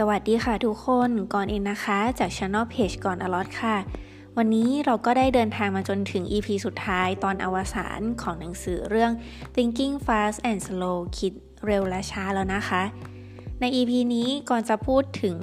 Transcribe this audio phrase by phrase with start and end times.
[0.00, 3.76] สวัสดีค่ะทุกคนก่อนเองนะคะจาก Channel Page ก่อนอลอตค่ะ
[4.36, 9.12] วันนี้เราก็ได้เดินทางมาจนถึง EP สุดท้ายตอนอวสานของหนังสือเรื่อง
[9.54, 11.32] Thinking Fast and Slow คิด
[11.66, 12.82] เร็วและช้าแล้วนะคะ
[13.60, 15.38] ใน EP นี้ก่อนจะพูดถึง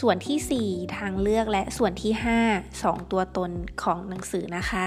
[0.00, 2.12] ส่วนที่ 4 ทางเลือกและส่วนที่
[2.44, 3.50] 5 2 ตัวตน
[3.82, 4.86] ของหนังสือนะคะ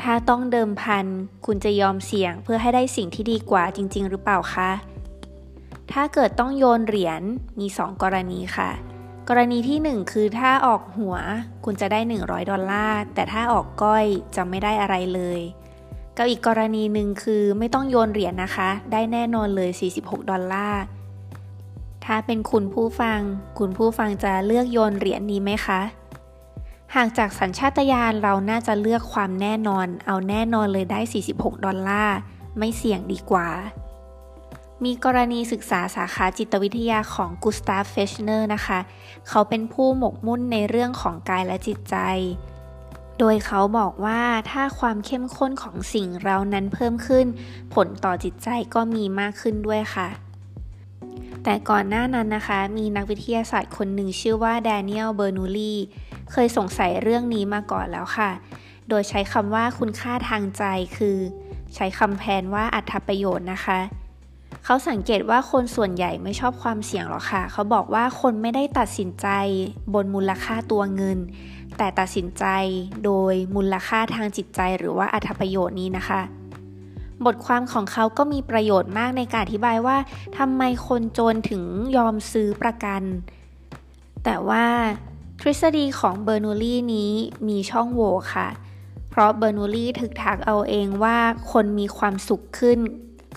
[0.00, 1.06] ถ้าต้องเดิมพัน
[1.46, 4.70] คุณจะยอมเสี่ยงเพื่อให้ได้สิ่งที่ดีกว่าจริง ๆ หรือเปล่าคะ
[5.92, 7.22] ถ้าเกิดต้องโยนเหรียญ
[7.60, 8.70] มี 2 กรณีค่ะ
[9.28, 11.16] กรณีที่ 1 คือถ้าออกหัว
[11.64, 14.04] คุณจะได้ 100 ดอลลาร์แต่ถ้าออกก้อย
[14.36, 15.40] จะไม่ได้อะไรเลย
[16.16, 19.70] กับอีกกรณีหนึ่งคือไม่ต้องโยนเหรียญนะคะ ได้แน่นอนเลย
[20.00, 20.82] 46 ดอลลาร์
[22.04, 23.20] ถ้าเป็นคุณผู้ฟัง
[23.58, 25.80] คุณผู้ฟังจะเลือกโยนเหรียญนี้ไหมคะ
[26.94, 31.00] หากจากสัญชาตญาณเราน่าจะเลือกความแน่นอน เอาแน่นอนเลยได้
[31.32, 32.16] 46 ดอลลาร์
[32.58, 33.48] ไม่เสี่ยงดีกว่า
[34.84, 38.78] มีกรณีศึกษาสาขาจิตวิทยาของกุสตาฟเฟชเนอร์นะคะ
[39.28, 41.96] เขาเป็นผู้หมกมุ่นในเรื่องของกายและจิตใจ
[43.18, 47.26] โดยเขาบอกว่าถ้าความเข้มข้นของสิ่งเร้านั้นเพิ่มขึ้น
[47.74, 50.08] ผลต่อจิตใจก็มีมากขึ้นด้วยค่ะ
[51.44, 55.74] แต่ก่อนหน้านั้นนะคะ มีนักวิทยาศาสตร์คนหนึ่งชื่อว่าแดเนียล เบอร์นูลี
[56.32, 58.30] เคยสงสัยเรื่องนี้มาก่อนแล้วค่ะ
[58.88, 60.64] โดยใช้คำว่าคุณค่าทางใจ
[60.96, 61.18] คือ
[61.74, 63.78] ใช้คำแพนว่าอัตประโยชน์นะคะ
[64.70, 69.28] เขาสังเกตว่าคนส่วนใหญ่ไม่ชอบความเสี่ยงหรอกค่ะ เขาบอกว่าคนไม่ได้ตัดสินใจ
[69.94, 71.18] บนมูลค่าตัวเงิน
[71.78, 72.44] แต่ตัดสินใจ
[73.04, 76.20] โดยมูลค่าทางจิตใจหรือว่าอัตประโยชน์นี้นะคะ
[77.24, 79.96] บทความของเขาก็มีประโยชน์มากในการอธิบายว่า
[80.38, 81.62] ทำไมคนจนถึง
[81.96, 83.02] ยอมซื้อประกัน
[84.24, 84.66] แต่ว่า
[85.40, 87.12] ทฤษฎีของเบอร์นูลี่นี้
[87.48, 88.48] มีช่องโหว่ค่ะ
[89.10, 91.16] เพราะเบอร์นูลี่ถึกทักเอาเองว่า
[91.52, 92.80] คนมีความสุขขึ้น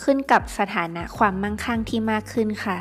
[0.04, 2.78] ขึ้นกับสถานะความมั่งคั่งที่มากขึ้นค่ะ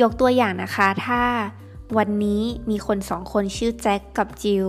[0.00, 1.22] ยกตัวอย่างนะคะ ถ้า
[1.98, 4.66] วันนี้มีคนสองคนชื่อแจ็คกับจิล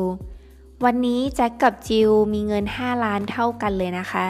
[0.85, 4.27] วันนี้แจ็คกับจิลมีเงิน 5 ล้านเท่ากันเลยนะคะ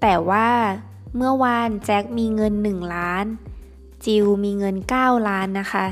[0.00, 0.48] แต่ว่า
[1.16, 3.24] เมื่อวานแจ็คมีเงิน 1 ล้าน
[4.04, 5.86] จิลมีเงิน 9 ล้านนะคะ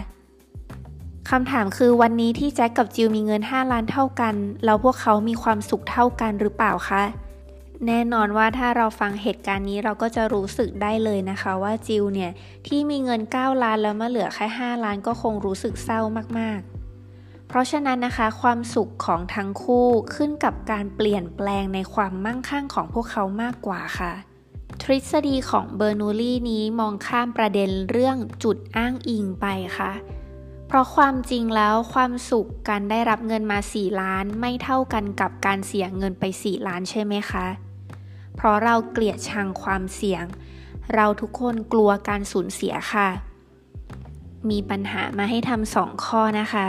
[1.31, 4.35] คำถามคือวันนี้ที่แจ็คกับจิลมีเงิน 5 ล้านเท่ากัน
[4.65, 7.03] แล้วพวกเขามีความสุขเท่ากันหรือเปล่าคะ
[7.87, 12.31] แน่นอนว่าถ้าเราฟังเหตุการณ์นี้เราก็จะรู้สึกได้เลยนะคะว่าจิวเนี่ย
[12.67, 16.01] ที่มีเงิน 9 ล้านแล้วมาเหลือแค่ 5 ล้านก็คงรู้สึกเศร้า
[16.39, 24.13] มากๆ เพราะฉะนั้นนะคะ ความสุขของทั้งคู่ขึ้นกับการเปลี่ยนแปลงในความมั่งคั่งของพวกเขามากกว่าค่ะ
[24.83, 29.47] ทฤษฎีของเบอร์นูลี่นี้มองข้ามประเด็นเรื่องจุดอ้างอิงไป
[29.79, 29.93] ค่ะ
[30.69, 37.47] เพราะความจริงแล้วความสุขการได้รับเงินมา 4 ล้านไม่เท่ากันกับการเสียเงินไป 4 ล้านใช่ไหมคะ
[38.37, 40.25] เพราะเราเกลียดชังความเสี่ยง
[40.95, 43.09] เราทุกคนกลัวการสูญเสียค่ะ
[44.51, 46.69] มีปัญหามาให้ทำสองข้อนะคะ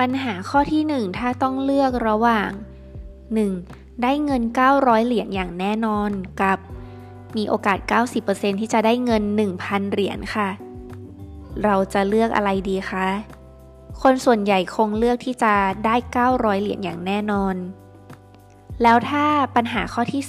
[0.00, 2.50] ปัญหาข้อที่ 1 ถ้าต้องเลือกระหว่าง
[3.26, 4.02] 1.
[4.02, 4.42] ได้เงิน
[4.74, 6.10] 900 เหรียญอย่างแน่นอน
[6.42, 6.58] กับ
[7.36, 7.78] มีโอกาส
[8.20, 9.22] 90%ที่จะได้เงิน
[9.58, 10.48] 1,000 เหรียญค่ะ
[11.64, 13.06] เราจะเลือกอะไรดีคะ
[14.02, 15.94] คนส่วนใหญ่คงเลือกที่จะได้
[16.28, 17.54] 900 เหรียญอย่างแน่นอน
[18.82, 20.22] แล้วถ้าปัญหาข้อที่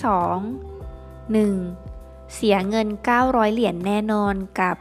[0.74, 2.35] 2 1.
[2.35, 2.88] เสียเงิน
[3.22, 4.78] 900 เหรียญแน่นอนกับ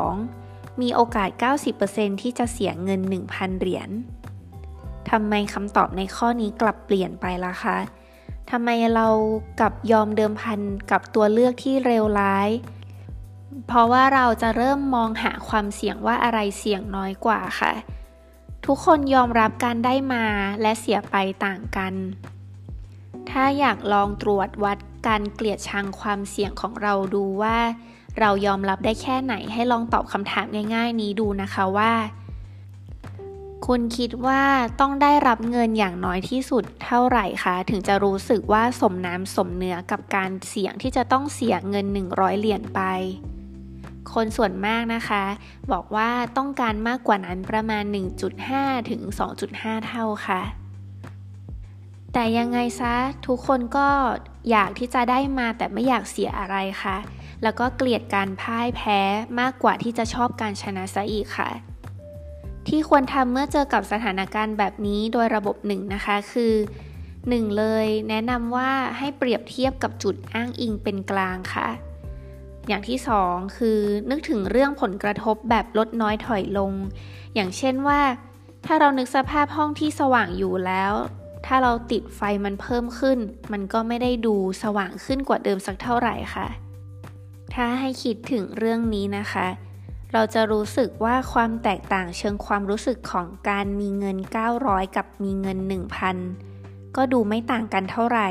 [0.00, 0.80] 2.
[0.80, 1.28] มีโอกาส
[1.76, 3.00] 90%ที่จะเสียเงิน
[3.32, 3.90] 1,000 เหรียญ
[5.10, 7.78] ทำไมคำตอบในข้อนี้กลับเปลี่ยนไปล่ะคะ
[8.50, 9.06] ทำไมเรา
[9.60, 12.48] กับยอมเดิมพันกับตัวเลือกที่เลวร้าย
[13.66, 17.72] เพราะว่าเราจะเริ่มมองหาความเสี่ยงว่าอะไรเสี่ยงน้อยกว่าค่ะ
[18.66, 20.24] ทุกคนยอมรับการได้มา
[20.62, 21.94] และเสียไปต่างกัน
[23.30, 27.58] ถ้าอยากลองตรวจวัดการเกลียดชังความเสี่ยงของเราดูว่า
[28.18, 31.92] เรายอมรับได้แค่ไหนให้ลองตอบคำถามง่าย ๆ นี้ดูนะคะว่า
[33.66, 34.42] คุณคิดว่า
[34.80, 42.80] ต้องได้รับเงินอย่างน้อยที่สุดเท่าไหร่คะถึงจะรู้สึกว่าสมน้ำสมเนื้อกับการเสี่ยงที่จะต้องเสียเงิน 100 เหรียญไป
[44.12, 45.24] คนส่วนมากนะคะ
[45.72, 47.84] บอกว่าต้องการมากกว่านั้นประมาณ
[48.36, 49.00] 1.5 ถึง
[49.44, 50.42] 2.5 เท่าค่ะ
[52.12, 52.94] แต่ยังไงซะ
[53.26, 53.88] ทุกคนก็
[54.50, 56.96] อยากที่จะได้มาแต่ไม่อยากเสียอะไรค่ะ
[57.42, 59.00] แล้วก็เกลียดการพ่ายแพ้
[59.40, 61.50] มากกว่าที่จะชอบการชนะซะอีกค่ะ
[62.68, 66.54] ที่ควรทำเมื่อเจอกับสถานการณ์แบบนี้โดยระบบหนึ่งนะคะคือ
[67.04, 67.56] 1.
[67.58, 71.68] เลยแนะนำว่าให้เปรียบเทียบกับจุดอ้างอิงเป็นกลางค่ะ
[72.68, 73.78] อย่างที่ 2 คือ
[74.10, 76.72] นึกถึงเรื่องผลกระทบแบบลดน้อยถอยลง
[77.34, 78.00] อย่างเช่นว่า
[78.66, 80.92] ถ้าเรานึกสภาพห้องที่สว่างอยู่แล้ว
[81.52, 83.18] ถ้าเราติดไฟมันเพิ่มขึ้น
[83.52, 86.46] มันก็ไม่ได้ดูสว่างขึ้นกว่าเดิมสักเท่าไหร่ค่ะ
[87.54, 89.46] ถ้าให้คิดถึงเรื่องนี้นะคะ
[90.12, 94.16] เราจะรู้สึกว่าความแตกต่างเชิงความรู้สึกของการมีเงิน
[94.56, 95.58] 900 กับมีเงิน
[96.28, 98.28] 1,000 ก็ดูไม่ต่างกันเท่าไหร่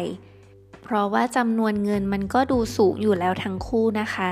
[0.84, 4.30] เพราะว่าจำนวนเงินมันก็ดูสูงอยู่แล้วทั้งคู่นะคะ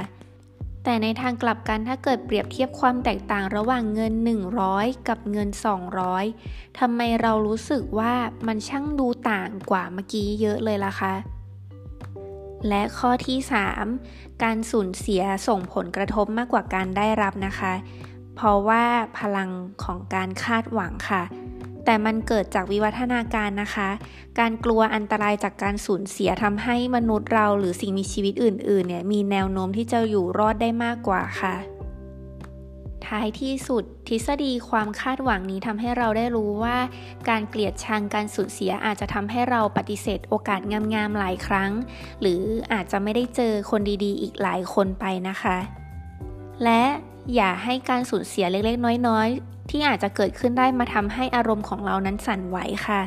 [0.89, 4.13] แต่ในทางกลับกันถ้าเกิดเปรียบเทียบความแตกต่างระหว่างเงิน
[4.60, 5.50] 100 กับเงิน
[6.13, 8.13] 200ทำไมเรารู้สึกว่า
[8.48, 11.13] มันช่างดูต่างกว่าเมื่อกี้เยอะเลยล่ะคะ
[12.68, 13.38] และข้อที่
[13.89, 17.74] 3 การสูญเสียส่งผลกระทบมากกว่าการได้รับนะคะ
[18.36, 18.84] เพราะว่า
[19.19, 19.50] พลัง
[19.84, 21.24] ของการคาดหวังค่ะ
[21.89, 23.89] แต่มันเกิดจากวิวัฒนาการนะคะ
[24.39, 31.56] การกลัวอันตรายจากการสูญเสียทำให้มนุษย์เราหรือสิ่งมีชีวิตอื่นๆเนี่ยมีแนวโน้มที่จะอยู่รอดได้มากกว่าค่ะ
[33.07, 36.78] ท้ายที่สุด ทฤษฎีความคาดหวังนี้ทำให้เราได้รู้ว่า
[37.30, 40.62] การเกลียดชังการสูญเสียอาจจะทำให้เราปฏิเสธโอกาส
[40.94, 41.72] งามๆหลายครั้ง
[42.22, 42.42] หรือ
[42.74, 45.57] อาจจะไม่ได้เจอคนดีๆ อีกหลายคนไปนะคะ
[46.63, 46.84] และ
[47.35, 52.57] อย่าให้การสูญเสียเล็กๆ น้อยๆ ที่อาจจะเกิดขึ้นได้มาทำให้อารมณ์ของเรานั้นสั่นไหว
[52.88, 53.01] ค่ะ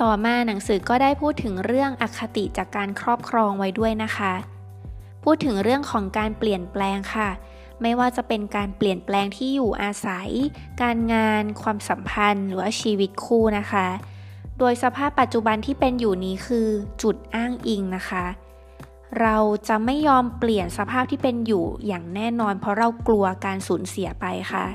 [0.00, 4.32] ต่อมาหนังสือก็ได้พูดถึงเรื่องอคติจากการครอบครองไว้ด้วยนะคะ
[5.24, 7.30] พูดถึงเรื่องของการเปลี่ยนแปลงค่ะ
[7.82, 10.28] ไม่ว่าจะเป็นการเปลี่ยนแปลงที่อยู่อาศัย
[10.82, 13.86] การงาน ความสัมพันธ์ หรือว่าชีวิตคู่นะคะ
[14.58, 16.68] โดยสภาพปัจจุบันที่เป็นอยู่นี้คือ
[17.02, 18.24] จุดอ้างอิงนะคะ
[19.20, 19.36] เรา
[19.68, 24.66] จะไม่ยอมเปลี่ยนสภาพที่เป็นอยู่อย่างแน่นอน เพราะเรากลัวการสูญเสียไปค่ะ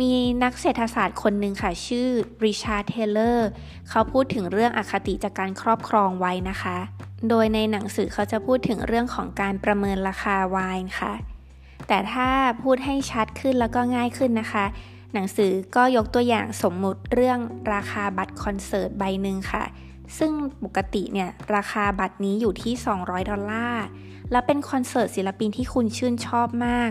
[0.00, 0.12] มี
[0.42, 2.08] นักเศรษฐศาสตร์คนหนึ่งค่ะ ชื่อ
[2.44, 3.48] ริชาร์ดเทเลอร์
[3.88, 6.76] เขาพูดถึงเรื่องอคติจากการครอบครองไว้นะคะ
[7.28, 11.14] โดยในหนังสือเขาจะพูดถึงเรื่องของการประเมินราคาไวน์ค่ะ
[11.88, 12.28] แต่ถ้า
[12.62, 14.64] พูดให้ชัดขึ้นแล้วก็ง่ายขึ้นนะคะ
[15.14, 17.38] หนังสือก็ยกตัวอย่างสมมุติเรื่อง
[17.72, 19.64] ราคาบัตรคอนเสิร์ตใบหนึ่งค่ะ
[20.18, 20.32] ซึ่ง
[20.64, 23.84] ปกติเนี่ยราคาบัตรนี้อยู่ที่ 200 ดอลลาร์
[24.30, 26.90] และเป็นคอนเสิร์ตศิลปินที่คุณชื่นชอบมาก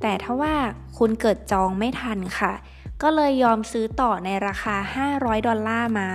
[0.00, 0.54] แต่ถ้าว่า
[0.98, 2.52] คุณเกิดจองไม่ทันค่ะ
[3.02, 4.76] ก็เลยยอมซื้อต่อในราคา
[5.10, 6.10] 500 ดอลลาร์มา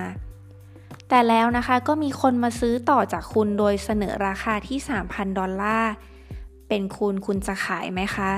[1.09, 4.77] แต่แล้วนะคะก็มีคนมาซื้อต่อจากคุณโดยเสนอราคาที่
[5.09, 5.91] 3,000 ดอลลาร์
[6.67, 8.31] เป็นคุณคุณจะขายไหมคะ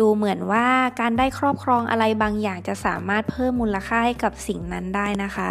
[0.00, 0.66] ดูเหมือนว่า
[1.00, 5.50] การได้ครอบครองอะไรบางอย่างจะสามารถเพิ่มมูลค่าให้กับสิ่งนั้นได้นะคะ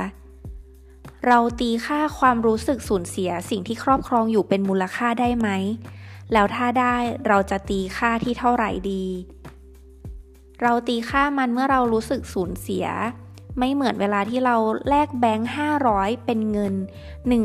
[1.28, 5.50] เราตีค่าความรู้สึกสูญเสียสิ่งที่ครอบครองอยู่เป็นมูลค่าได้ไหม
[6.34, 6.96] แล้วถ้าได้
[7.28, 9.06] เราจะตีค่าที่เท่าไหร่ดี
[10.62, 12.88] เราตีค่ามันเมื่อเรารู้สึกสูญเสีย
[13.60, 14.56] ไม่เหมือนเวลาที่เรา
[14.90, 15.50] แลกแบงค์
[15.88, 16.74] 500 เป็นเงิน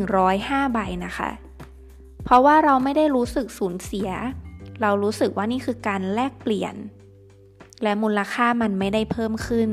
[0.00, 1.30] 105 ใบนะคะ
[2.24, 4.10] เพราะว่าเราไม่ได้รู้สึกสูญเสีย
[4.82, 6.74] เรารู้สึกว่านี่คือการแลกเปลี่ยน
[7.82, 9.70] และมูลค่ามันไม่ได้เพิ่มขึ้น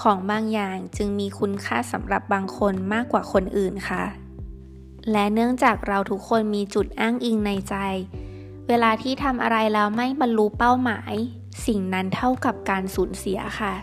[0.00, 4.04] ของบางอย่างจึงมีคุณค่าสำหรับบางคนมากกว่าคนอื่นค่ะ
[5.12, 7.74] และเนื่องจากเราทุกคนมีจุดอ้างอิงในใจ
[8.68, 11.14] เวลาที่ทำอะไรแล้วไม่บรรลุเป้าหมาย
[11.66, 13.74] สิ่งนั้นเท่ากับการสูญเสียค่ะ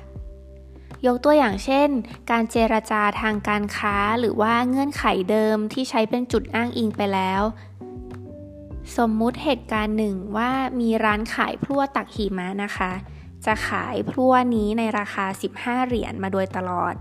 [1.06, 1.89] ยกตัวอย่างเช่น
[2.31, 7.42] การเจรจาทางการค้าหรือว่าเงื่อนไขเดิมที่ใช้เป็นจุดอ้างอิงไปแล้ว
[8.98, 12.92] สมมุติเหตุการณ์หนึ่งว่ามีร้านขายพลั่วตักหิมะนะคะ
[13.48, 15.26] จะขายพลั่วนี้ในราคา
[15.58, 16.96] 15 เหรียญมาโดยตลอด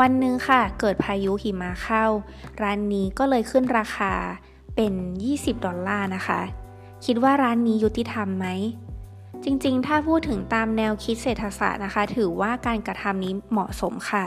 [0.00, 2.04] วันหนึ่งค่ะ เกิดพายุหิมะเข้า
[2.62, 4.12] ร้านนี้ก็เลยขึ้นราคา
[4.76, 4.92] เป็น
[5.28, 6.40] 20 ดอลลาร์นะคะ
[7.04, 8.46] คิดว่าร้านนี้ยุติธรรมไหม
[9.44, 14.24] จริงๆ ถ้าพูดถึงตามแนวคิดเศรษฐศาสตร์นะคะ ถือว่าการกระทำนี้เหมาะสมค่ะ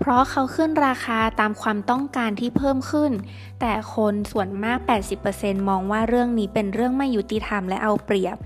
[0.00, 3.12] เพราะเขาขึ้นราคาตามความต้องการที่เพิ่มขึ้น
[3.60, 4.78] แต่คนส่วนมาก
[5.24, 8.36] 80%มองว่าเรื่องนี้เป็นเรื่องไม่ยุติธรรมและเอาเปรียบ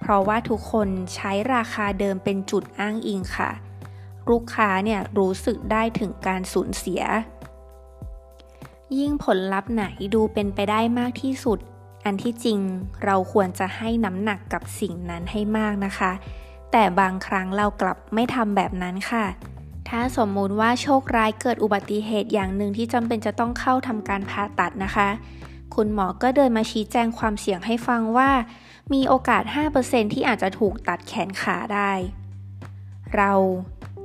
[0.00, 3.50] เพราะว่าทุกคนใช้ราคาเดิมเป็นจุดอ้างอิงค่ะ
[4.28, 7.02] ลูกค้าเนี่ยรู้สึกได้ถึงการสูญเสีย
[8.98, 11.58] ยิ่งผลลัพธ์ไหนดูเป็นไปได้มากที่สุด
[12.04, 12.58] อันที่จริง
[13.04, 16.12] เราควรจะให้น้ำหนักกับสิ่งนั้นให้มากนะคะ
[16.72, 19.24] แต่บางครั้งเรากลับไม่ทำแบบนั้นค่ะ
[19.88, 25.08] ถ้าสมมุติว่าโชคร้ายเกิดอุบัติเหตุอย่างหนึ่งที่จำเป็นจะต้องเข้าทำการผ่าตัดนะคะ
[25.74, 28.30] คุณหมอก็เดินมาชี้แจงความเสี่ยงให้ฟังว่า
[28.92, 29.42] มีโอกาส
[29.78, 31.92] 5%ที่อาจจะถูกตัดแขนขาได้
[33.16, 33.32] เรา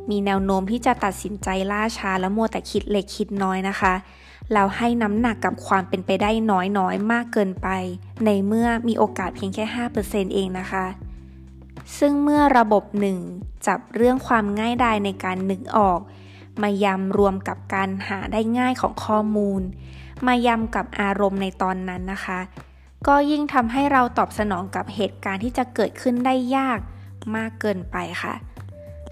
[0.10, 3.94] มีแนวโน้มที่จะตัดสินใจล่าช้าและมัวแต่คิดเล็กคิดน้อยนะคะ
[4.54, 7.68] เราให้น้ำหนักกับความเป็นไปได้น้อยๆ มากเกินไป
[8.26, 9.66] ในเมื่อมีโอกาสเพียงแค่
[10.00, 10.86] 5%เองนะคะ
[12.00, 13.18] ซึ่งเมื่อระบบหนึ่ง
[13.68, 16.00] จับเรื่องความง่ายดายในการนึกออก
[16.62, 19.62] มายำรวมกับการหาได้ง่ายของข้อมูล
[20.28, 22.40] มายำกับอารมณ์ในตอนนั้นนะคะ
[23.08, 26.80] ก็ยิ่งทำให้เราตอบสนองกับเหตุการณ์ที่จะเกิดขึ้นได้ยาก
[27.36, 28.34] มากเกินไปค่ะ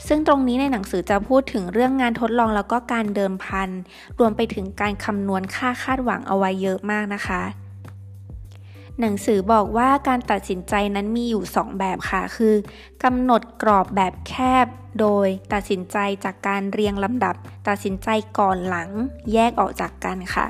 [0.08, 3.70] ซึ่งตรงนี้ในหนังสือจะพูดถึงเรื่องงานทดลองแล้วก็การเดิมพัน
[4.20, 7.42] รวมไปถึงการคำนวณค่าคาดหวังเอาไว้เยอะมากนะคะ
[9.00, 12.56] หนังสือบอกว่าการตัดสินใจนั้นมีอยู่ 2 แบบค่ะ คือ
[13.04, 14.34] กำหนดกรอบแบบแค
[14.66, 14.68] บ
[15.00, 17.36] โดยตัดสินใจจากการเรียงลำดับ
[17.68, 18.90] ตัดสินใจก่อนหลัง
[19.34, 20.48] แยกออกจากกันค่ะ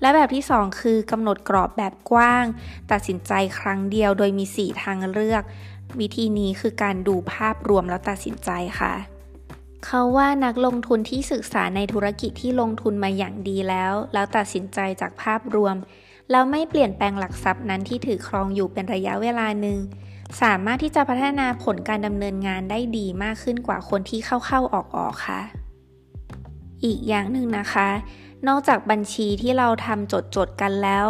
[0.00, 2.44] และแบบที่ 2 คือกำหนดกรอบแบบกว้าง
[2.92, 5.42] ตัดสินใจครั้งเดียวโดยมี 4 ทางเลือก
[6.00, 8.50] วิธีนี้คือการดูภาพรวมแล้วตัดสินใจ
[8.80, 8.94] ค่ะ
[9.86, 15.76] เขาว่านักลงทุนที่ศึกษาในธุรกิจที่ลงทุนมาอย่างดีแล้ว แล้วตัดสินใจจากภาพรวม
[16.30, 19.78] แล้วไม่เปลี่ยนแปลงหลักทรัพย์นั้นที่ถือครองอยู่เป็นระยะเวลาหนึ่ง
[20.42, 24.76] สามารถที่จะพัฒนาผลการดำเนินงานได้ดีมากขึ้นกว่าคนที่เข้าๆอ
[25.06, 25.40] อกๆค่ะ
[26.84, 27.88] อีกอย่างหนึ่งนะคะ
[28.48, 31.06] นอกจากบัญชีที่เราทำจดๆกันแล้ว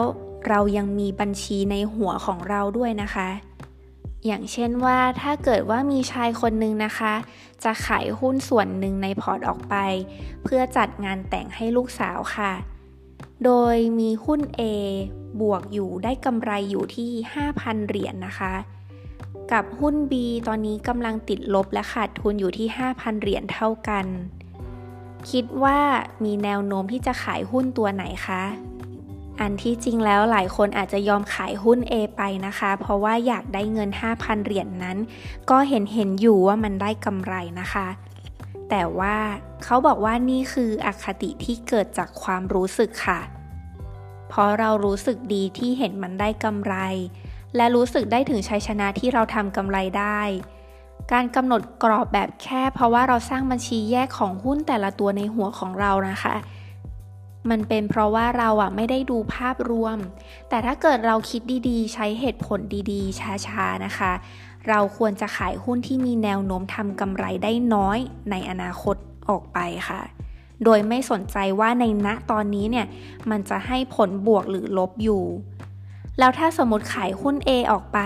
[0.48, 3.28] เรายังมีบัญชีในหัวของเราด้วยนะคะ
[4.26, 7.14] อย่างเช่นว่าถ้าเกิดว่ามีชายคนหนึ่งนะคะ
[7.64, 9.74] จะขายหุ้นส่วนหนึ่งในพอร์ตออกไป
[10.44, 12.52] เพื่อจัดงานแต่งให้ลูกสาวค่ะ
[13.44, 14.62] โดยมีหุ้น A
[15.40, 17.10] บวกอยู่ได้กำไรอยู่ที่
[17.50, 18.54] 5,000 เหรียญนนะคะ
[19.52, 20.12] กับหุ้น B
[20.48, 24.06] ตอนนี้กำลังติดลบและขาดทุนอยู่ที่ 5,000 เหรียญเท่ากัน
[25.30, 25.78] คิดว่า
[26.24, 28.42] มีแนวโน้มที่จะขายหุ้นตัวไหนคะ
[29.40, 34.98] อันที่จริงแล้วหลายคนอาจจะยอมขายหุ้น A ไปนะคะ เพราะว่าอยากได้เงิน 5,000 เหรียญนนั้น
[35.50, 37.86] ก็เห็นเห็นอยู่ว่ามันได้กำไรนะคะ
[38.70, 39.16] แต่ว่า
[39.64, 43.20] เขาบอกว่านี่คืออคติที่เกิดจากความรู้สึกค่ะ
[44.28, 46.74] เพราะเรารู้สึกดีที่เห็นมันได้กำไร
[47.56, 50.20] และรู้สึกได้ถึงชัยชนะที่เราทำกำไรได้
[51.12, 56.36] การกำหนดกรอบแบบแค่เพราะว่าเราสร้างบัญชีแยกของหุ้นแต่ละตัวในหัวของเรานะคะ
[57.50, 59.98] มันเป็นเพราะว่าเราอะไม่ได้ดูภาพรวม
[60.48, 62.60] แต่ถ้าเกิดเราคิดดีๆ ใช้เหตุผล
[62.92, 64.12] ดีๆ ช้าๆนะคะ
[64.68, 67.98] เราควรจะขายหุ้นที่มีแนวโน้มทำกำไรได้น้อย
[68.30, 68.96] ในอนาคต
[69.28, 70.00] ออกไปค่ะ
[70.64, 72.86] โดยไม่สนใจว่าในณตอนนี้เนี่ย
[73.30, 75.24] มันจะให้ผลบวกหรือลบอยู่
[76.18, 77.98] แล้วถ้าสมมติขายหุ้น A ออกไป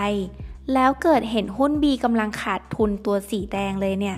[0.73, 4.17] แล้วเกิดเห็นหุ้น B กำลังขาดทุนตัวสีแดงเลยเนี่ย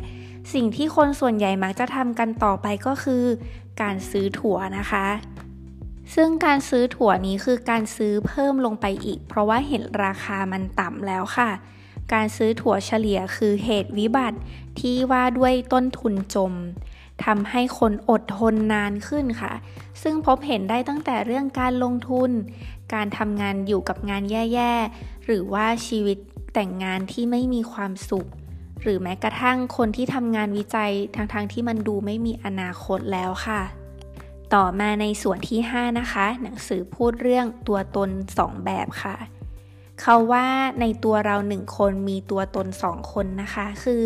[0.54, 3.24] สิ่งที่คนส่วนใหญ่มักจะทำกันต่อไปก็คือ
[3.82, 5.08] การซื้อถั่วนะคะ
[6.16, 11.50] ซึ่งการซื้อถั่วนี้คือการซื้อเพิ่มลงไปอีก เพราะว่าเห็นราคามันต่ำแล้วค่ะ
[12.14, 14.40] การซื้อถั่วเฉลี่ยคือเหตุวิบัติ
[14.80, 16.54] ที่ว่าด้วยต้นทุนจม
[17.26, 19.54] ทำให้คนอดทนนานขึ้นค่ะ
[20.02, 22.32] ซึ่งพบเห็นได้ตั้งแต่เรื่องการลงทุน
[22.94, 24.24] การทำงานอยู่กับงาน
[24.54, 26.18] แย่ ๆ หรือว่าชีวิต
[26.54, 28.28] แต่งงานที่ไม่มีความสุข
[28.82, 33.62] หรือแม้กระทั่งคนที่ทำงานวิจัยทางทางที่มันดูไม่มีอนาคตแล้วค่ะ
[34.54, 39.16] ต่อมาในส่วนที่ 5 นะคะ หนังสือพูดเรื่องตัวตน 2 แบบค่ะ
[40.04, 40.48] เขาว่า
[40.82, 44.02] ในตัวเราหนึ่งคนมีตัวตนสองคนนะคะ คือ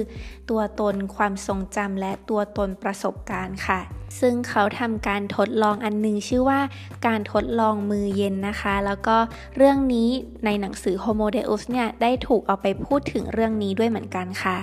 [0.50, 3.80] ตัวตนความทรงจำและตัวตนประสบการณ์ค่ะ
[4.20, 6.62] ซึ่งเขาทำการทดลองอันนึงชื่อว่า
[7.08, 9.18] การทดลองมือเย็นนะคะ แล้วก็
[9.58, 10.10] เรื่องนี้
[10.46, 14.58] ในหนังสือ Homo Deus เนี่ยได้ถูกเอาไปพูดถึงเรื่องนี้ด้วยเหมือนกันค่ะ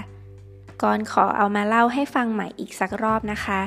[0.82, 3.60] ก่อนขอเอามาเล่าให้ฟังใหม่อีกสักรอบนะคะ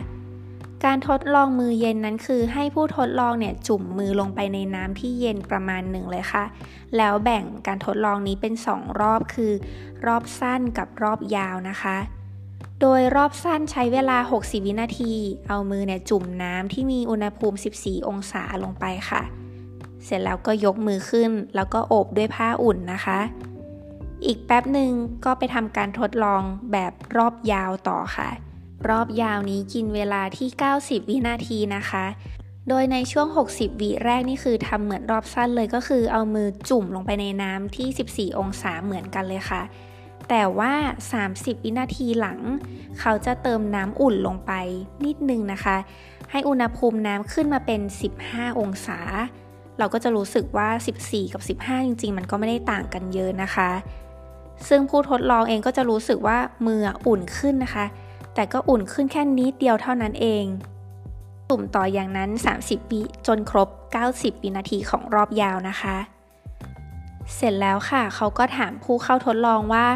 [0.85, 6.43] การทดลองมือเย็นนั้นคือให้ผู้ทดลองเนี่ยจุ่มมือลงไปในน้ำที่เย็นประมาณหนึ่งเลยค่ะ
[6.97, 9.51] แล้วแบ่งการทดลองนี้เป็น 2 รอบคือ
[10.05, 11.97] รอบสั้นกับรอบยาวนะคะ
[12.81, 15.13] โดยรอบสั้นใช้เวลา 60 วินาที
[15.47, 19.21] เอามือเนี่ยจุ่มน้ำที่มีอุณหภูมิ 14 องศาลงไปค่ะ
[20.05, 23.19] เสร็จแล้วก็ยกมือขึ้น แล้วก็โอบด้วยผ้าอุ่นนะคะ
[24.25, 24.91] อีกแป๊บหนึ่ง
[25.25, 26.41] ก็ไปทำการทดลอง
[26.71, 28.29] แบบรอบยาวต่อค่ะ
[28.89, 30.47] รอบยาวนี้กินเวลาที่
[30.79, 32.05] 90 วินาทีนะคะ
[32.69, 39.61] โดยในช่วง 60 วิแรกนี่คือทำเหมือนรอบสั้นเลยก็คือเอามือจุ่มลงไปในน้ำที่ 14 องศาเหมือนกันเลยค่ะ
[40.29, 40.73] แต่ว่า
[41.21, 42.39] 30 วินาทีหลัง
[42.99, 44.51] เขาจะเติมน้ำอุ่นลงไป
[45.05, 45.77] นิดนึงนะคะ
[46.31, 47.81] ให้อุณหภูมิน้ำขึ้นมาเป็น
[48.19, 48.99] 15 องศา
[49.77, 50.69] เราก็จะรู้สึกว่า
[51.03, 53.69] 14 กับ 15 จริง ๆ มันก็ไม่ได้ต่างกันเยอะนะคะ
[54.67, 57.85] ซึ่งผู้ทดลองเองก็จะรู้สึกว่ามืออุ่นขึ้นนะคะ
[58.37, 60.45] แต่ก็อุ่นขึ้นแค่นิดเดียวเท่านั้นเอง
[61.49, 62.29] ตุ่มต่ออย่างนั้น
[62.61, 63.69] 30วิจนครบ
[64.07, 65.97] 90 วินาทีของรอบยาวนะคะ
[67.35, 69.87] เสร็จแล้วค่ะ เขาก็ถามผู้เข้าทดลองว่า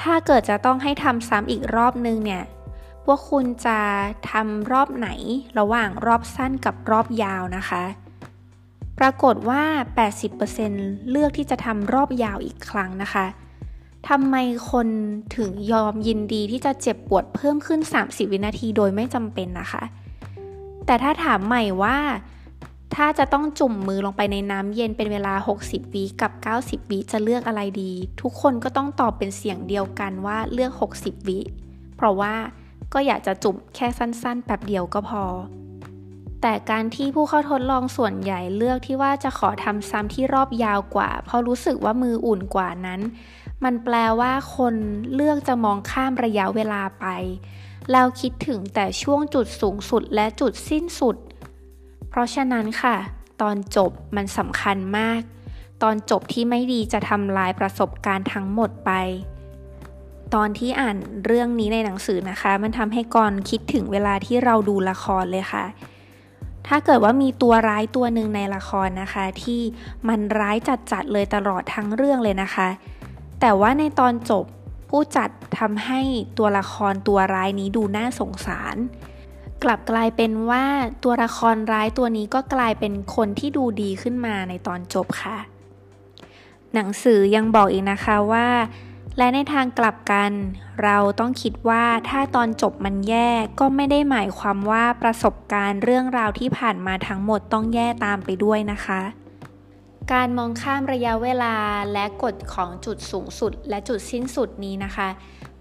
[0.00, 2.44] ถ้าเกิดจะต้องให้ทำซ้ำอีกรอบนึงเนี่ย
[3.04, 3.80] พว่าคุณจะ
[4.30, 5.08] ทำรอบไหน
[5.58, 7.84] ระหว่างรอบสั้นกับรอบยาวนะคะ
[8.98, 9.62] ปรากฏว่า
[10.36, 13.26] 80%เลือกที่จะทำรอบยาวอีกครั้งนะคะ
[14.08, 14.36] ทำไม
[14.70, 14.88] คน
[15.36, 19.82] ถึงยอมยินดีที่จะเจ็บปวดเพิ่มขึ้น 30 วินาทีโดยไม่จำเป็นนะคะ
[20.86, 21.98] แต่ถ้าถามใหม่ว่า
[22.96, 31.38] ถ้าจะต้องจุ่มมือลงไปในน้ำเย็นเป็นเวลา 60วิกับ 90วิจะเลือกอะไรดี ทุกคนก็ต้องตอบเป็นเสียงเดียวกันว่าเลือก 60วิ
[31.96, 32.34] เพราะว่า
[32.92, 35.24] ก็อยากจะจุ่มแค่สั้นๆแป๊บเดียวก็พอ
[36.42, 43.00] แต่การที่ผู้เข้าทดลองส่วนใหญ่เลือกที่ว่าจะขอทำซ้ำที่รอบยาวกว่า เพราะรู้สึกว่ามืออุ่นกว่านั้น
[43.64, 44.74] มันแปลว่าคน
[45.14, 47.06] เลือกจะมองข้ามระยะเวลาไป
[47.92, 51.16] แล้วคิดถึงแต่ช่วงจุดสูงสุดและจุดสิ้นสุด
[52.08, 52.96] เพราะฉะนั้นค่ะ
[53.40, 55.20] ตอนจบมันสำคัญมาก
[55.82, 58.90] ตอนจบที่ไม่ดีจะทำลายประสบการณ์ทั้งหมดไป
[60.34, 60.96] ตอนที่อ่าน
[61.26, 65.64] เรื่องนี้ในหนังสือนะคะ มันทำให้กรคิดถึงเวลาที่เราดูละครเลยค่ะ
[66.66, 69.60] ถ้าเกิดว่ามีตัวร้ายตัวหนึ่งในละครนะคะ ที่
[70.08, 72.68] มันร้ายจัดๆเลยตลอดทั้งเรื่องเลยนะคะ
[73.40, 74.44] แต่ว่าในตอนจบ
[74.90, 76.00] ผู้จัดทำให้
[76.38, 78.76] ตัวละครตัวร้ายนี้ดูน่าสงสาร
[79.62, 80.64] กลับกลายเป็นว่า
[81.04, 85.38] ตัวละครร้ายตัวนี้ก็กลายเป็นคนที่ดูดีขึ้นมาในตอนจบค่ะ
[86.74, 88.48] หนังสือยังบอกอีกนะคะว่า
[89.18, 90.30] และในทางกลับกัน
[90.82, 93.30] เราต้องคิดว่าถ้าตอนจบมันแย่
[93.60, 99.00] ก็ไม่ได้หมายความว่าประสบการณ์เรื่องราวที่ผ่านมาทั้งหมดต้องแย่ตามไปด้วยนะคะ
[100.14, 101.54] การมองข้ามระยะเวลา
[101.92, 105.08] และกฎของจุดสูงสุดและจุดสิ้นสุดนี้นะคะ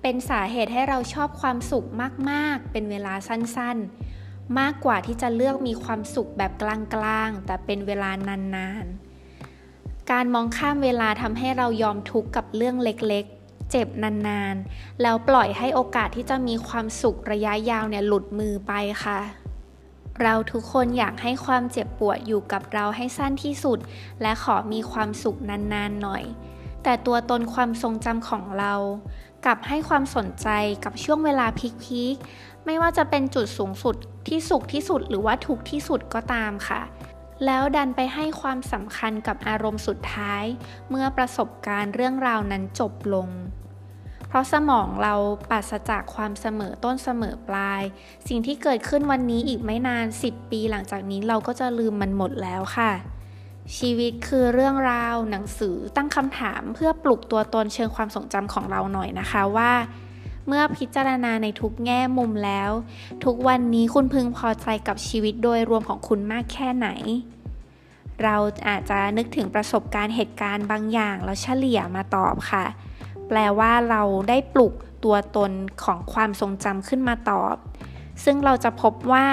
[0.01, 1.88] เป็นสาเหตุให้เราชอบความสุข
[2.30, 8.10] มากๆ เป็นเวลาสั้นๆ มากกว่าที่จะเลือกมีความสุขแบบกลางๆ แต่เป็นเวลา
[8.56, 18.74] นานๆ การมองข้ามเวลาทำให้เรายอมทุกข์กับเรื่องเล็กๆ เจ็บนานๆ แล้วปล่อยให้โอกาสที่จะมีความสุขระยะยาวเนี่ยหลุดมือไป
[19.04, 19.20] ค่ะ
[20.21, 23.79] เราทุกคนอยากให้ความเจ็บปวดอยู่กับเราให้สั้นที่สุด
[24.21, 26.24] และขอมีความสุขนานๆหน่อย
[26.83, 28.74] แต่ตัวตนความทรงจำของเรา
[29.45, 30.47] กลับให้ความสนใจ
[30.83, 31.47] กับช่วงเวลา
[31.83, 33.95] พีคๆไม่ว่าจะเป็นจุดสูงสุด
[34.27, 36.81] ที่สุขที่สุดหรือว่าทุกที่สุดก็ตามค่ะ
[37.45, 40.43] แล้วดันไปให้ความสำคัญกับอารมณ์สุดท้าย
[40.89, 43.27] เมื่อประสบการณ์เรื่องราวนั้นจบลง
[44.27, 45.13] เพราะสมองเรา
[45.50, 47.81] ปราศจากความเสมอต้นเสมอปลาย
[48.27, 52.91] สิ่งที่เกิดขึ้นวันนี้อีกไม่นาน 10 ปีหลังจากนี้เราก็จะลืมมันหมดแล้วค่ะ
[53.78, 59.71] ชีวิตคือเรื่องราว หนังสือตั้งคำถามเพื่อปลุกตัวตนเชิงความทรงจำของเราหน่อยนะคะว่า
[60.47, 62.71] เมื่อพิจารณาในทุกแง่มุมแล้ว
[63.25, 66.89] ทุกวันนี้คุณพึงพอใจกับชีวิตโดยรวมของคุณมากแค่ไหน
[68.23, 68.36] เรา
[68.67, 72.65] อาจจะนึกถึงประสบการณ์เหตุการณ์บางอย่างแล้วเฉลี่ยมาตอบค่ะ
[73.28, 75.52] แปลว่าเราได้ปลุกตัวตน
[75.84, 77.56] ของความทรงจำขึ้นมาตอบ
[78.24, 79.26] ซึ่งเราจะพบว่า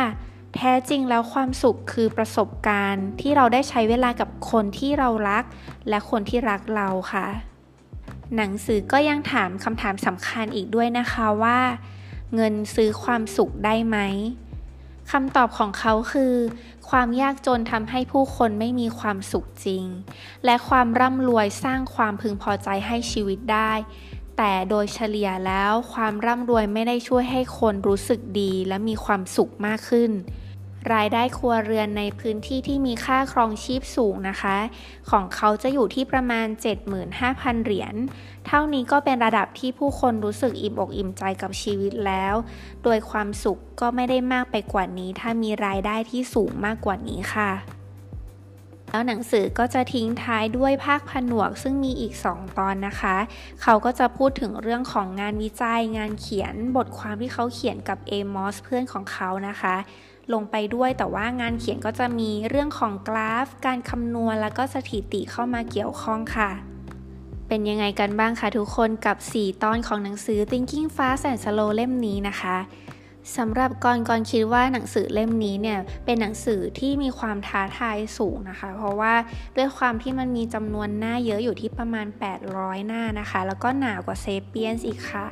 [0.57, 5.45] แท้จริงแล้วความสุขคือประสบการณ์ที่เราได้ใช้เวลากับคนที่เรารัก
[5.89, 7.27] และคนที่รักเราค่ะ
[8.37, 11.59] หนังสือก็ยังถามคำถามสำคัญอีกด้วยนะคะว่า
[12.35, 13.99] เงินซื้อความสุขได้ไหม
[15.13, 16.35] คำตอบของเขาคือ
[16.89, 19.85] ความยากจนทำให้ผู้คนไม่มีความสุขจริง
[20.45, 23.73] และความร่ำรวยสร้างความพึงพอใจให้ชีวิตได้
[24.37, 30.11] แต่โดยเฉลี่ยแล้วความร่ำรวยไม่ได้ช่วยให้คนรู้สึกดีและมีความสุขมากขึ้น
[30.93, 34.57] รายได้ครัวเรือนในพื้นที่ที่มีค่าครองชีพสูงนะคะ
[35.11, 36.47] ของเขาจะอยู่ที่ประมาณ
[37.07, 37.95] 75,000 เหรียญ
[38.47, 42.35] เท่านี้ก็เป็นระดับที่ผู้คนรู้สึกอิ่มอกอิ่มใจกับชีวิตแล้ว
[42.85, 47.51] โดยความสุขก็ไม่ได้มากไปกว่านี้ ถ้ามีรายได้ที่สูงมากกว่านี้ค่ะ
[48.91, 53.17] แล้วหนังสือก็จะทิ้งท้ายด้วยภาคผนวกซึ่งมีอีก 2 ตอนนะคะ
[53.63, 59.77] เขาก็จะพูดถึงเรื่องของงานวิจัยงานเขียนบทความที่เขาเขียนกับเอมอสเพื่อนของเขานะคะ
[60.33, 66.51] ลงไปด้วย แต่ว่างานเขียนก็จะมีเรื่องของกราฟ การคำนวณแล้วก็สถิติเข้ามาเกี่ยวข้องค่ะ
[67.49, 72.59] เป็นยังไงกันบ้างคะทุกคนกับ 4 ตอนของหนังสือ Thinking Fast and Slow เล่มนี้นะคะ
[73.37, 79.15] สำหรับกรกรคิดว่าหนังสือเล่มนี้เนี่ยเป็นหนังสือที่มีความท้าทายสูงนะคะ เพราะว่า
[79.57, 82.07] ด้วยความที่มันมีจำนวนหน้าเยอะอยู่ที่ประมาณ
[82.47, 85.27] 800 หน้านะคะ แล้วก็หนากว่าเซเปียนส์อีกค่ะ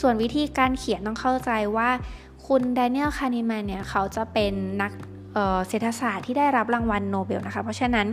[0.00, 1.90] ส่วนวิธีการเขียนต้องเข้าใจว่า
[2.46, 4.92] คุณแดเนียลคานิแมนเนี่ยเขาจะเป็นนัก
[5.68, 8.06] เศรษฐศาสตร์ที่ได้รับรางวัลโนเบลนะคะ เพราะฉะนั้น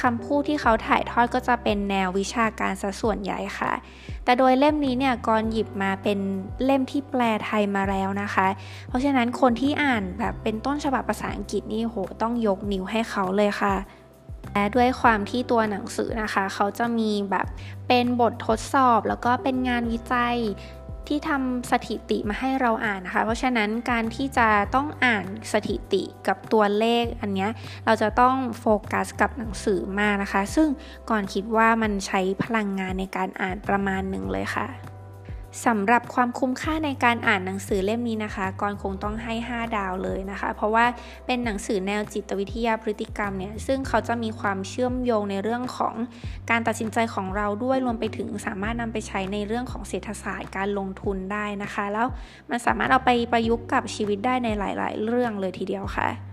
[0.00, 3.72] คำพูดที่เขาถ่ายทอดก็จะเป็นแนววิชาการซะส่วนใหญ่ค่ะ
[4.24, 6.18] แต่โดยเล่มนี้เนี่ยกรหยิบมาเป็น
[6.64, 8.46] เล่มที่แปลไทยมาแล้วนะคะ
[8.88, 13.74] เพราะฉะนั้นคนที่อ่านแบบเป็นต้นฉบับภาษาอังกฤษนี่โหต้องยกนิ้วให้เขาเลยค่ะ
[14.54, 17.46] และด้วยความที่ตัวหนังสือนะคะ เขาจะมีแบบ
[17.88, 20.36] เป็นบททดสอบแล้วก็เป็นงานวิจัย
[21.08, 27.48] ที่ทำสถิติมาให้เราอ่านนะคะ เพราะฉะนั้นการที่จะต้องอ่านสถิติกับตัวเลขอันนี้
[27.86, 30.68] เราจะต้องโฟกัสกับหนังสือมากนะคะ ซึ่ง
[31.10, 34.68] ก่อนคิดว่ามันใช้พลังงานในการอ่านประมาณหนึ่งเลยค่ะ
[35.66, 40.84] สำหรับความคุ้มค่าในการอ่านหนังสือเล่มนี้นะคะกรคงต้องให้ 5 ดาวเลยนะคะ เพราะว่า
[41.26, 45.94] เป็นหนังสือแนวจิตวิทยาพฤติกรรมเนี่ย ซึ่งเขาจะมีความเชื่อมโยงในเรื่องของ
[46.50, 52.06] การตัดสินใจของเราด้วยรวมไปถึงสามารถนำไปใช้ในเรื่องของเศรษฐศาสตร์การลงทุนได้นะคะ แล้ว
[52.50, 56.29] มันสามารถเอาไปประยุกต์กับชีวิตได้ในหลาย ๆ เรื่องเลยทีเดียวค่ะ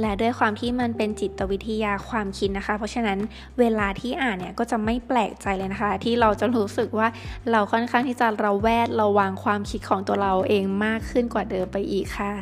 [0.00, 3.18] และด้วยความที่มันเป็นจิตวิทยาความคิดนะคะ เพราะฉะนั้น
[3.58, 7.08] เวลาที่อ่านเนี่ยก็จะไม่แปลกใจเลยนะคะ ที่เราจะรู้สึกว่า
[7.50, 12.32] เราค่อนข้างที่จะระแวดระวังความคิดของตัวเราเองมากขึ้นกว่าเดิมไปอีกค่ะ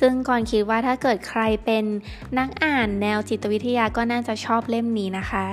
[0.00, 1.84] ซึ่งก่อนคิดว่าถ้าเกิดใครเป็น
[2.38, 5.46] นักอ่านแนวจิตวิทยาก็น่าจะชอบเล่มนี้นะคะ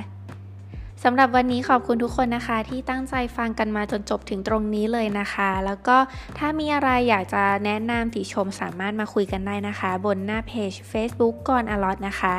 [1.03, 5.97] สำหรับวันนี้ขอบคุณทุกคนนะคะ ที่ตั้งใจฟังกันมาจนจบถึงตรงนี้เลยนะคะ แล้วก็
[6.37, 12.35] ถ้ามีอะไรอยากจะแนะนำติชมสามารถมาคุยกันได้นะคะ บนหน้าเพจ Facebook ก่อนอลอตนะคะ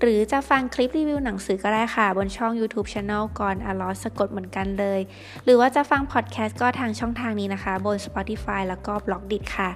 [0.00, 5.00] หรือจะฟังคลิปรีวิวหนังสือก็ได้ค่ะ บนช่อง YouTube Channel ก่อนอลอตสะกดเหมือนกันเลย
[5.44, 9.70] หรือว่าจะฟังพอดแคสต์ก็ทางช่องทางนี้นะคะ บน Spotify แล้วก็ Blockdit ค่ะ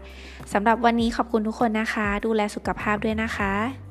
[0.52, 3.85] สำหรับวันนี้ขอบคุณทุกคนนะคะ ดูแลสุขภาพด้วยนะคะ